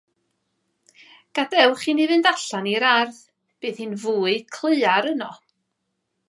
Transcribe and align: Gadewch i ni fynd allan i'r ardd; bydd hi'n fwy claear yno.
Gadewch 1.39 1.83
i 1.93 1.95
ni 1.99 2.07
fynd 2.11 2.29
allan 2.31 2.71
i'r 2.71 2.85
ardd; 2.93 3.21
bydd 3.67 3.83
hi'n 3.83 3.95
fwy 4.07 4.35
claear 4.57 5.11
yno. 5.13 5.31